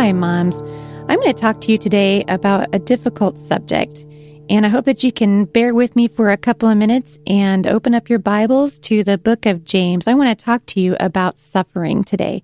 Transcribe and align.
Hi, 0.00 0.12
moms. 0.12 0.62
I'm 1.10 1.20
going 1.20 1.26
to 1.26 1.34
talk 1.34 1.60
to 1.60 1.72
you 1.72 1.76
today 1.76 2.24
about 2.26 2.74
a 2.74 2.78
difficult 2.78 3.38
subject. 3.38 4.06
And 4.48 4.64
I 4.64 4.70
hope 4.70 4.86
that 4.86 5.04
you 5.04 5.12
can 5.12 5.44
bear 5.44 5.74
with 5.74 5.94
me 5.94 6.08
for 6.08 6.30
a 6.30 6.38
couple 6.38 6.70
of 6.70 6.78
minutes 6.78 7.18
and 7.26 7.66
open 7.66 7.94
up 7.94 8.08
your 8.08 8.18
Bibles 8.18 8.78
to 8.78 9.04
the 9.04 9.18
book 9.18 9.44
of 9.44 9.62
James. 9.62 10.08
I 10.08 10.14
want 10.14 10.30
to 10.30 10.42
talk 10.42 10.64
to 10.68 10.80
you 10.80 10.96
about 10.98 11.38
suffering 11.38 12.02
today. 12.02 12.42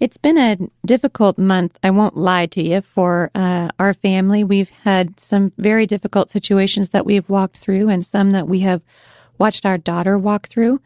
It's 0.00 0.16
been 0.16 0.36
a 0.36 0.58
difficult 0.84 1.38
month, 1.38 1.78
I 1.80 1.90
won't 1.90 2.16
lie 2.16 2.46
to 2.46 2.60
you, 2.60 2.80
for 2.80 3.30
uh, 3.36 3.68
our 3.78 3.94
family. 3.94 4.42
We've 4.42 4.70
had 4.70 5.20
some 5.20 5.52
very 5.58 5.86
difficult 5.86 6.28
situations 6.30 6.88
that 6.88 7.06
we've 7.06 7.28
walked 7.28 7.58
through 7.58 7.88
and 7.88 8.04
some 8.04 8.30
that 8.30 8.48
we 8.48 8.60
have 8.60 8.82
watched 9.38 9.64
our 9.64 9.78
daughter 9.78 10.18
walk 10.18 10.48
through. 10.48 10.80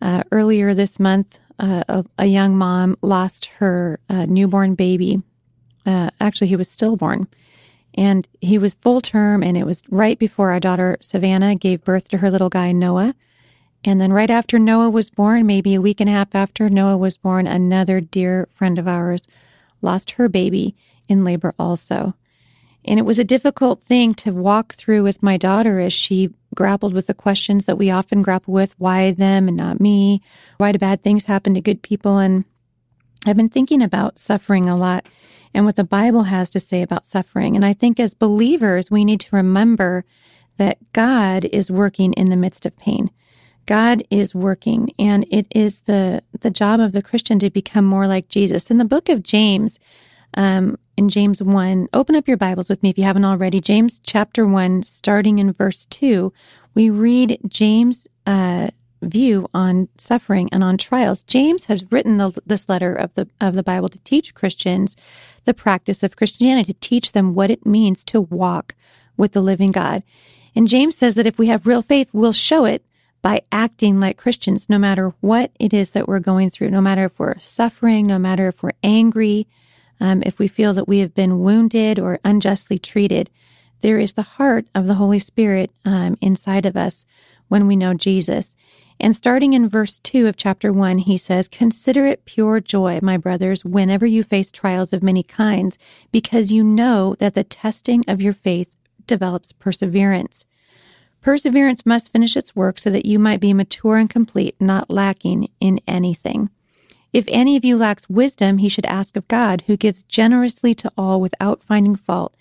Uh, 0.00 0.24
earlier 0.32 0.74
this 0.74 0.98
month, 0.98 1.38
uh, 1.60 1.84
a, 1.88 2.04
a, 2.18 2.26
young 2.26 2.58
mom 2.58 2.96
lost 3.00 3.46
her 3.60 4.00
uh, 4.10 4.26
newborn 4.26 4.74
baby. 4.74 5.22
Uh, 5.84 6.10
actually, 6.20 6.48
he 6.48 6.56
was 6.56 6.70
stillborn. 6.70 7.26
And 7.94 8.26
he 8.40 8.56
was 8.56 8.74
full 8.74 9.00
term, 9.00 9.42
and 9.42 9.56
it 9.56 9.66
was 9.66 9.82
right 9.90 10.18
before 10.18 10.50
our 10.50 10.60
daughter 10.60 10.96
Savannah 11.00 11.54
gave 11.54 11.84
birth 11.84 12.08
to 12.08 12.18
her 12.18 12.30
little 12.30 12.48
guy 12.48 12.72
Noah. 12.72 13.14
And 13.84 14.00
then, 14.00 14.12
right 14.12 14.30
after 14.30 14.58
Noah 14.58 14.90
was 14.90 15.10
born, 15.10 15.44
maybe 15.44 15.74
a 15.74 15.80
week 15.80 16.00
and 16.00 16.08
a 16.08 16.12
half 16.12 16.34
after 16.34 16.68
Noah 16.68 16.96
was 16.96 17.18
born, 17.18 17.46
another 17.46 18.00
dear 18.00 18.48
friend 18.52 18.78
of 18.78 18.88
ours 18.88 19.22
lost 19.82 20.12
her 20.12 20.28
baby 20.28 20.74
in 21.08 21.24
labor 21.24 21.54
also. 21.58 22.14
And 22.84 22.98
it 22.98 23.02
was 23.02 23.18
a 23.18 23.24
difficult 23.24 23.80
thing 23.80 24.14
to 24.14 24.32
walk 24.32 24.74
through 24.74 25.02
with 25.02 25.22
my 25.22 25.36
daughter 25.36 25.78
as 25.78 25.92
she 25.92 26.30
grappled 26.54 26.94
with 26.94 27.06
the 27.06 27.14
questions 27.14 27.64
that 27.64 27.78
we 27.78 27.90
often 27.90 28.22
grapple 28.22 28.54
with 28.54 28.74
why 28.78 29.12
them 29.12 29.48
and 29.48 29.56
not 29.56 29.80
me? 29.80 30.22
Why 30.58 30.72
do 30.72 30.78
bad 30.78 31.02
things 31.02 31.24
happen 31.24 31.54
to 31.54 31.60
good 31.60 31.82
people? 31.82 32.18
And 32.18 32.44
I've 33.26 33.36
been 33.36 33.48
thinking 33.48 33.82
about 33.82 34.18
suffering 34.18 34.68
a 34.68 34.76
lot 34.76 35.06
and 35.54 35.64
what 35.64 35.76
the 35.76 35.84
Bible 35.84 36.24
has 36.24 36.50
to 36.50 36.60
say 36.60 36.82
about 36.82 37.06
suffering. 37.06 37.56
And 37.56 37.64
I 37.64 37.72
think 37.72 38.00
as 38.00 38.14
believers, 38.14 38.90
we 38.90 39.04
need 39.04 39.20
to 39.20 39.36
remember 39.36 40.04
that 40.56 40.78
God 40.92 41.44
is 41.46 41.70
working 41.70 42.12
in 42.14 42.30
the 42.30 42.36
midst 42.36 42.66
of 42.66 42.76
pain. 42.78 43.10
God 43.66 44.02
is 44.10 44.34
working, 44.34 44.90
and 44.98 45.24
it 45.30 45.46
is 45.50 45.82
the 45.82 46.22
the 46.40 46.50
job 46.50 46.80
of 46.80 46.92
the 46.92 47.02
Christian 47.02 47.38
to 47.38 47.48
become 47.48 47.84
more 47.84 48.08
like 48.08 48.28
Jesus. 48.28 48.70
In 48.70 48.78
the 48.78 48.84
book 48.84 49.08
of 49.08 49.22
James, 49.22 49.78
um, 50.34 50.78
in 50.96 51.08
James 51.08 51.40
one, 51.40 51.88
open 51.92 52.16
up 52.16 52.26
your 52.26 52.36
Bibles 52.36 52.68
with 52.68 52.82
me 52.82 52.90
if 52.90 52.98
you 52.98 53.04
haven't 53.04 53.24
already. 53.24 53.60
James 53.60 54.00
chapter 54.02 54.44
one, 54.46 54.82
starting 54.82 55.38
in 55.38 55.52
verse 55.52 55.86
two, 55.86 56.32
we 56.74 56.90
read 56.90 57.38
James' 57.46 58.08
uh, 58.26 58.68
view 59.02 59.48
on 59.52 59.88
suffering 59.98 60.48
and 60.52 60.64
on 60.64 60.78
trials. 60.78 61.22
James 61.24 61.66
has 61.66 61.90
written 61.90 62.16
the, 62.16 62.32
this 62.46 62.68
letter 62.68 62.94
of 62.94 63.12
the 63.14 63.28
of 63.40 63.54
the 63.54 63.62
Bible 63.62 63.88
to 63.88 63.98
teach 64.00 64.34
Christians 64.34 64.96
the 65.44 65.54
practice 65.54 66.02
of 66.02 66.16
Christianity, 66.16 66.72
to 66.72 66.80
teach 66.80 67.12
them 67.12 67.34
what 67.34 67.50
it 67.50 67.66
means 67.66 68.04
to 68.06 68.20
walk 68.20 68.74
with 69.16 69.32
the 69.32 69.40
living 69.40 69.72
God. 69.72 70.02
And 70.54 70.68
James 70.68 70.96
says 70.96 71.16
that 71.16 71.26
if 71.26 71.38
we 71.38 71.48
have 71.48 71.66
real 71.66 71.82
faith, 71.82 72.08
we'll 72.12 72.32
show 72.32 72.64
it 72.64 72.84
by 73.22 73.42
acting 73.50 74.00
like 74.00 74.16
Christians, 74.16 74.68
no 74.68 74.78
matter 74.78 75.14
what 75.20 75.52
it 75.58 75.72
is 75.72 75.92
that 75.92 76.08
we're 76.08 76.18
going 76.18 76.50
through, 76.50 76.70
no 76.70 76.80
matter 76.80 77.04
if 77.04 77.18
we're 77.18 77.38
suffering, 77.38 78.06
no 78.06 78.18
matter 78.18 78.48
if 78.48 78.62
we're 78.62 78.72
angry, 78.82 79.46
um, 80.00 80.22
if 80.26 80.38
we 80.38 80.48
feel 80.48 80.74
that 80.74 80.88
we 80.88 80.98
have 80.98 81.14
been 81.14 81.40
wounded 81.40 81.98
or 81.98 82.18
unjustly 82.24 82.78
treated. 82.78 83.30
There 83.80 83.98
is 83.98 84.14
the 84.14 84.22
heart 84.22 84.66
of 84.74 84.86
the 84.86 84.94
Holy 84.94 85.20
Spirit 85.20 85.70
um, 85.84 86.18
inside 86.20 86.66
of 86.66 86.76
us 86.76 87.06
when 87.48 87.66
we 87.66 87.76
know 87.76 87.94
Jesus. 87.94 88.56
And 89.02 89.16
starting 89.16 89.52
in 89.52 89.68
verse 89.68 89.98
2 89.98 90.28
of 90.28 90.36
chapter 90.36 90.72
1, 90.72 90.98
he 90.98 91.16
says, 91.16 91.48
Consider 91.48 92.06
it 92.06 92.24
pure 92.24 92.60
joy, 92.60 93.00
my 93.02 93.16
brothers, 93.16 93.64
whenever 93.64 94.06
you 94.06 94.22
face 94.22 94.52
trials 94.52 94.92
of 94.92 95.02
many 95.02 95.24
kinds, 95.24 95.76
because 96.12 96.52
you 96.52 96.62
know 96.62 97.16
that 97.18 97.34
the 97.34 97.42
testing 97.42 98.04
of 98.06 98.22
your 98.22 98.32
faith 98.32 98.70
develops 99.08 99.50
perseverance. 99.50 100.46
Perseverance 101.20 101.84
must 101.84 102.12
finish 102.12 102.36
its 102.36 102.54
work 102.54 102.78
so 102.78 102.90
that 102.90 103.04
you 103.04 103.18
might 103.18 103.40
be 103.40 103.52
mature 103.52 103.96
and 103.96 104.08
complete, 104.08 104.54
not 104.60 104.88
lacking 104.88 105.48
in 105.58 105.80
anything. 105.88 106.48
If 107.12 107.24
any 107.26 107.56
of 107.56 107.64
you 107.64 107.76
lacks 107.76 108.08
wisdom, 108.08 108.58
he 108.58 108.68
should 108.68 108.86
ask 108.86 109.16
of 109.16 109.26
God, 109.26 109.64
who 109.66 109.76
gives 109.76 110.04
generously 110.04 110.74
to 110.74 110.92
all 110.96 111.20
without 111.20 111.64
finding 111.64 111.96
fault, 111.96 112.36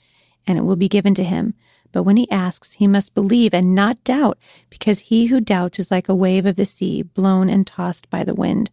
and 0.45 0.59
it 0.59 0.61
will 0.61 0.75
be 0.75 0.88
given 0.88 1.16
to 1.16 1.23
him. 1.23 1.55
But 1.91 2.03
when 2.03 2.18
he 2.18 2.29
asks, 2.31 2.74
he 2.74 2.88
must 2.88 3.13
believe 3.13 3.53
and 3.53 3.75
not 3.75 4.03
doubt, 4.03 4.38
because 4.69 5.00
he 5.00 5.28
who 5.28 5.41
doubts 5.41 5.79
is 5.79 5.91
like 5.91 6.09
a 6.09 6.16
wave 6.16 6.46
of 6.46 6.56
the 6.56 6.66
sea, 6.66 7.02
blown 7.02 7.50
and 7.50 7.66
tossed 7.66 8.09
by 8.09 8.24
the 8.24 8.35
wind. 8.35 8.72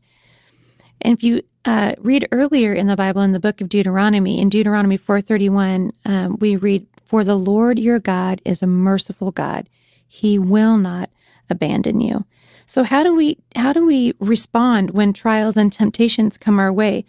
And 1.00 1.16
if 1.16 1.22
you 1.22 1.42
uh, 1.64 1.94
read 1.98 2.26
earlier 2.32 2.72
in 2.72 2.86
the 2.86 2.96
Bible, 2.96 3.22
in 3.22 3.32
the 3.32 3.40
book 3.40 3.60
of 3.60 3.68
Deuteronomy, 3.68 4.40
in 4.40 4.48
Deuteronomy 4.48 4.96
4:31, 4.98 5.92
um, 6.04 6.36
we 6.40 6.56
read, 6.56 6.86
"For 7.04 7.24
the 7.24 7.38
Lord 7.38 7.78
your 7.78 7.98
God 7.98 8.40
is 8.44 8.62
a 8.62 8.66
merciful 8.66 9.30
God; 9.30 9.68
He 10.06 10.38
will 10.38 10.76
not 10.76 11.10
abandon 11.50 12.00
you." 12.00 12.24
So 12.66 12.84
how 12.84 13.02
do 13.02 13.14
we 13.14 13.38
how 13.56 13.72
do 13.72 13.86
we 13.86 14.12
respond 14.18 14.90
when 14.90 15.12
trials 15.12 15.56
and 15.56 15.72
temptations 15.72 16.36
come 16.36 16.58
our 16.58 16.72
way? 16.72 17.04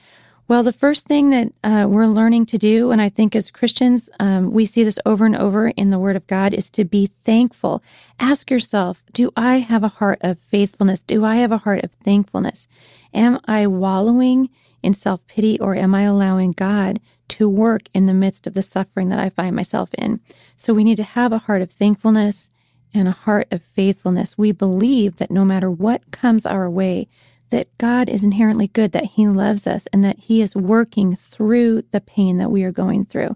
Well, 0.49 0.63
the 0.63 0.73
first 0.73 1.05
thing 1.05 1.29
that 1.29 1.53
uh, 1.63 1.87
we're 1.87 2.07
learning 2.07 2.47
to 2.47 2.57
do, 2.57 2.89
and 2.89 2.99
I 2.99 3.07
think 3.09 3.35
as 3.35 3.51
Christians, 3.51 4.09
um, 4.19 4.49
we 4.49 4.65
see 4.65 4.83
this 4.83 4.97
over 5.05 5.27
and 5.27 5.35
over 5.35 5.67
in 5.67 5.91
the 5.91 5.99
Word 5.99 6.15
of 6.15 6.25
God, 6.25 6.55
is 6.55 6.71
to 6.71 6.83
be 6.83 7.11
thankful. 7.23 7.83
Ask 8.19 8.49
yourself, 8.49 9.03
do 9.13 9.29
I 9.37 9.57
have 9.57 9.83
a 9.83 9.89
heart 9.89 10.17
of 10.21 10.39
faithfulness? 10.39 11.03
Do 11.03 11.23
I 11.23 11.35
have 11.35 11.51
a 11.51 11.59
heart 11.59 11.83
of 11.83 11.91
thankfulness? 12.03 12.67
Am 13.13 13.39
I 13.45 13.67
wallowing 13.67 14.49
in 14.81 14.95
self 14.95 15.23
pity 15.27 15.59
or 15.59 15.75
am 15.75 15.93
I 15.93 16.01
allowing 16.01 16.53
God 16.53 16.99
to 17.27 17.47
work 17.47 17.83
in 17.93 18.07
the 18.07 18.13
midst 18.15 18.47
of 18.47 18.55
the 18.55 18.63
suffering 18.63 19.09
that 19.09 19.19
I 19.19 19.29
find 19.29 19.55
myself 19.55 19.93
in? 19.99 20.19
So 20.57 20.73
we 20.73 20.83
need 20.83 20.97
to 20.97 21.03
have 21.03 21.31
a 21.31 21.37
heart 21.37 21.61
of 21.61 21.69
thankfulness 21.69 22.49
and 22.91 23.07
a 23.07 23.11
heart 23.11 23.47
of 23.51 23.61
faithfulness. 23.61 24.35
We 24.35 24.51
believe 24.51 25.17
that 25.17 25.29
no 25.29 25.45
matter 25.45 25.69
what 25.69 26.09
comes 26.09 26.47
our 26.47 26.67
way, 26.67 27.07
that 27.49 27.75
God 27.77 28.09
is 28.09 28.23
inherently 28.23 28.67
good, 28.67 28.91
that 28.91 29.05
He 29.05 29.27
loves 29.27 29.67
us, 29.67 29.87
and 29.93 30.03
that 30.03 30.19
He 30.19 30.41
is 30.41 30.55
working 30.55 31.15
through 31.15 31.83
the 31.91 32.01
pain 32.01 32.37
that 32.37 32.51
we 32.51 32.63
are 32.63 32.71
going 32.71 33.05
through. 33.05 33.35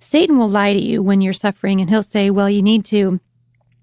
Satan 0.00 0.38
will 0.38 0.48
lie 0.48 0.72
to 0.72 0.82
you 0.82 1.02
when 1.02 1.20
you're 1.20 1.32
suffering, 1.32 1.80
and 1.80 1.90
he'll 1.90 2.02
say, 2.02 2.30
Well, 2.30 2.50
you 2.50 2.62
need 2.62 2.84
to. 2.86 3.20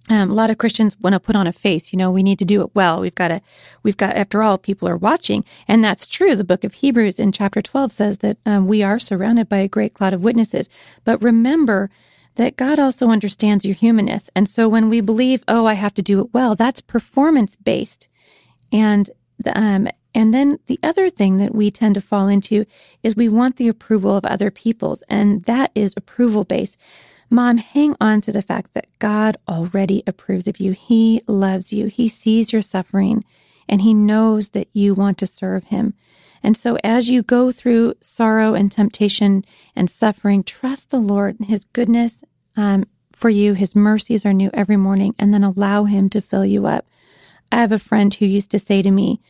Um, 0.10 0.30
a 0.30 0.34
lot 0.34 0.50
of 0.50 0.58
Christians 0.58 1.00
want 1.00 1.14
to 1.14 1.20
put 1.20 1.38
on 1.38 1.48
a 1.48 1.54
face, 1.54 1.94
you 1.94 1.98
know, 1.98 2.12
we 2.12 2.24
need 2.24 2.38
to 2.40 2.46
do 2.46 2.62
it 2.62 2.76
well. 2.76 3.00
We've 3.00 3.16
got 3.16 3.30
to, 3.30 3.40
we've 3.84 3.96
got, 3.96 4.18
after 4.18 4.44
all, 4.44 4.58
people 4.58 4.86
are 4.90 4.98
watching. 4.98 5.46
And 5.66 5.82
that's 5.82 6.06
true. 6.06 6.36
The 6.36 6.44
book 6.44 6.66
of 6.66 6.74
Hebrews 6.74 7.20
in 7.20 7.32
chapter 7.32 7.62
12 7.62 7.94
says 7.94 8.18
that 8.18 8.36
um, 8.46 8.68
we 8.68 8.84
are 8.84 9.00
surrounded 9.00 9.48
by 9.48 9.60
a 9.60 9.68
great 9.70 9.94
cloud 9.94 10.12
of 10.12 10.22
witnesses. 10.22 10.68
But 11.06 11.24
remember 11.24 11.90
that 12.36 12.58
God 12.58 12.80
also 12.80 13.12
understands 13.12 13.64
your 13.64 13.76
humanness. 13.76 14.30
And 14.36 14.50
so 14.50 14.68
when 14.68 14.90
we 14.90 15.00
believe, 15.00 15.42
oh, 15.48 15.66
I 15.66 15.76
have 15.76 15.94
to 15.94 16.02
do 16.02 16.20
it 16.20 16.34
well, 16.34 16.54
that's 16.54 16.82
performance 16.82 17.56
based. 17.56 18.10
And 18.74 19.10
um, 19.54 19.88
and 20.14 20.34
then 20.34 20.60
the 20.68 20.80
other 20.84 21.10
thing 21.10 21.38
that 21.38 21.56
we 21.56 21.72
tend 21.72 21.96
to 21.96 22.02
fall 22.02 22.28
into 22.28 22.66
is 23.02 23.16
we 23.16 23.30
want 23.30 23.58
the 23.58 23.68
approval 23.68 24.16
of 24.16 24.26
other 24.26 24.52
people's, 24.52 25.04
and 25.10 25.44
that 25.46 25.72
is 25.76 25.94
approval 25.98 26.44
based. 26.44 26.78
Mom, 27.30 27.58
hang 27.58 27.96
on 28.00 28.22
to 28.22 28.32
the 28.32 28.44
fact 28.44 28.74
that 28.74 28.88
God 29.00 29.38
already 29.48 30.04
approves 30.06 30.48
of 30.48 30.60
you. 30.60 30.74
He 30.74 31.22
loves 31.28 31.74
you. 31.74 31.88
He 31.88 32.08
sees 32.08 32.54
your 32.54 32.62
suffering 32.62 33.26
and 33.68 33.82
he 33.82 33.94
knows 33.94 34.50
that 34.50 34.68
you 34.74 34.94
want 34.94 35.18
to 35.18 35.26
serve 35.26 35.64
him. 35.66 35.96
And 36.44 36.56
so 36.56 36.78
as 36.84 37.10
you 37.10 37.24
go 37.24 37.52
through 37.52 37.96
sorrow 38.02 38.54
and 38.54 38.72
temptation 38.72 39.46
and 39.76 39.90
suffering, 39.90 40.44
trust 40.44 40.92
the 40.92 41.00
Lord, 41.00 41.40
and 41.40 41.48
his 41.48 41.64
goodness 41.64 42.24
um, 42.56 42.86
for 43.14 43.30
you. 43.30 43.54
His 43.54 43.76
mercies 43.76 44.26
are 44.26 44.34
new 44.34 44.52
every 44.54 44.78
morning 44.78 45.16
and 45.18 45.34
then 45.34 45.44
allow 45.44 45.86
him 45.86 46.10
to 46.10 46.22
fill 46.22 46.46
you 46.46 46.68
up. 46.68 46.86
I 47.54 47.62
have 47.62 47.72
a 47.72 47.80
friend 47.80 48.14
who 48.14 48.26
used 48.26 48.52
to 48.52 48.60
say 48.60 48.82
to 48.82 48.92
me 48.92 49.22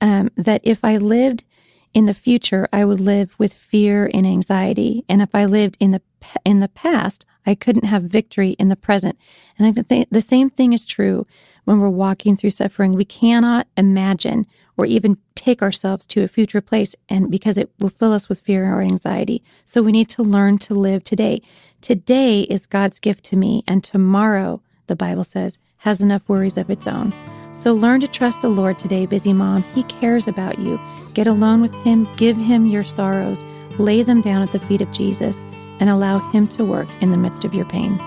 um, 0.00 0.30
that 0.36 0.60
if 0.64 0.84
I 0.84 0.98
lived 0.98 1.44
in 1.92 2.04
the 2.04 2.14
future, 2.14 2.68
I 2.72 2.84
would 2.84 3.00
live 3.00 3.34
with 3.38 3.54
fear 3.54 4.08
and 4.12 4.26
anxiety, 4.26 5.04
and 5.08 5.20
if 5.20 5.34
I 5.34 5.44
lived 5.46 5.76
in 5.80 5.90
the 5.90 6.02
in 6.44 6.60
the 6.60 6.68
past, 6.68 7.24
I 7.46 7.54
couldn't 7.54 7.86
have 7.86 8.02
victory 8.04 8.50
in 8.50 8.68
the 8.68 8.76
present. 8.76 9.18
And 9.58 9.66
I 9.66 9.72
think 9.72 10.08
the 10.10 10.20
same 10.20 10.50
thing 10.50 10.72
is 10.72 10.84
true 10.86 11.26
when 11.64 11.80
we're 11.80 11.88
walking 11.88 12.36
through 12.36 12.50
suffering. 12.50 12.92
We 12.92 13.06
cannot 13.06 13.66
imagine 13.76 14.46
or 14.76 14.84
even 14.84 15.16
take 15.34 15.62
ourselves 15.62 16.06
to 16.08 16.22
a 16.22 16.28
future 16.28 16.60
place, 16.60 16.94
and 17.08 17.30
because 17.30 17.56
it 17.56 17.70
will 17.78 17.88
fill 17.88 18.12
us 18.12 18.28
with 18.28 18.40
fear 18.40 18.72
or 18.72 18.82
anxiety. 18.82 19.42
So 19.64 19.82
we 19.82 19.90
need 19.90 20.10
to 20.10 20.22
learn 20.22 20.58
to 20.58 20.74
live 20.74 21.02
today. 21.02 21.40
Today 21.80 22.42
is 22.42 22.66
God's 22.66 23.00
gift 23.00 23.24
to 23.26 23.36
me, 23.36 23.64
and 23.66 23.82
tomorrow, 23.82 24.60
the 24.86 24.96
Bible 24.96 25.24
says, 25.24 25.58
has 25.78 26.02
enough 26.02 26.28
worries 26.28 26.58
of 26.58 26.68
its 26.68 26.86
own. 26.86 27.14
So 27.52 27.74
learn 27.74 28.00
to 28.00 28.08
trust 28.08 28.42
the 28.42 28.48
Lord 28.48 28.78
today, 28.78 29.06
busy 29.06 29.32
mom. 29.32 29.62
He 29.74 29.82
cares 29.84 30.28
about 30.28 30.58
you. 30.58 30.80
Get 31.14 31.26
alone 31.26 31.60
with 31.60 31.74
Him, 31.76 32.08
give 32.16 32.36
Him 32.36 32.66
your 32.66 32.84
sorrows, 32.84 33.42
lay 33.78 34.02
them 34.02 34.20
down 34.20 34.42
at 34.42 34.52
the 34.52 34.60
feet 34.60 34.80
of 34.80 34.92
Jesus, 34.92 35.44
and 35.80 35.90
allow 35.90 36.18
Him 36.30 36.46
to 36.48 36.64
work 36.64 36.88
in 37.00 37.10
the 37.10 37.16
midst 37.16 37.44
of 37.44 37.54
your 37.54 37.64
pain. 37.64 37.98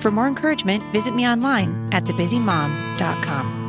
For 0.00 0.10
more 0.10 0.26
encouragement, 0.26 0.82
visit 0.92 1.14
me 1.14 1.26
online 1.26 1.88
at 1.92 2.04
thebusymom.com. 2.04 3.61